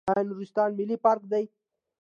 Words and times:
آیا 0.11 0.23
نورستان 0.29 0.69
ملي 0.79 0.97
پارک 1.03 1.21
دی؟ 1.31 1.45